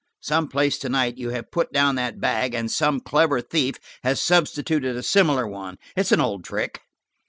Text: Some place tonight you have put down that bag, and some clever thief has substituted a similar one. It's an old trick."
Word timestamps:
Some 0.23 0.47
place 0.47 0.79
tonight 0.79 1.19
you 1.19 1.29
have 1.29 1.51
put 1.51 1.71
down 1.71 1.93
that 1.93 2.19
bag, 2.19 2.55
and 2.55 2.71
some 2.71 3.01
clever 3.01 3.39
thief 3.39 3.75
has 4.01 4.19
substituted 4.19 4.95
a 4.97 5.03
similar 5.03 5.45
one. 5.47 5.77
It's 5.95 6.11
an 6.11 6.19
old 6.19 6.43
trick." 6.43 6.81